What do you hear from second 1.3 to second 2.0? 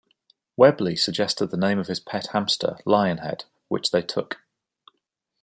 the name of his